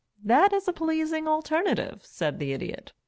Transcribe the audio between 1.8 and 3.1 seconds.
said the Idiot.